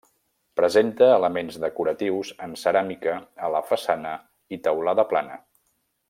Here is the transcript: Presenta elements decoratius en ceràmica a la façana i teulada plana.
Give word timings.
Presenta 0.59 1.09
elements 1.17 1.59
decoratius 1.65 2.31
en 2.47 2.55
ceràmica 2.63 3.13
a 3.49 3.53
la 3.59 3.65
façana 3.73 4.15
i 4.57 4.63
teulada 4.69 5.07
plana. 5.13 5.37